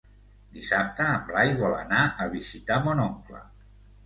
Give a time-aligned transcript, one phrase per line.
[0.53, 3.45] Dissabte en Blai vol anar a visitar mon oncle.